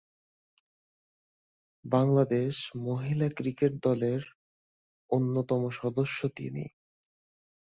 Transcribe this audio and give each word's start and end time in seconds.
বাংলাদেশ 1.85 2.55
মহিলা 2.81 3.27
ক্রিকেট 3.37 3.73
দলের 3.83 4.21
অন্যতম 5.09 5.61
সদস্য 5.71 6.19
তিনি। 6.35 6.63